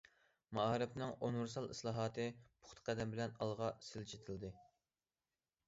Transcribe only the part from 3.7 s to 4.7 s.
سىلجىتىلدى.